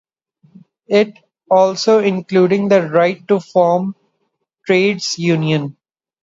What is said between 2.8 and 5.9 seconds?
right to form trades unions.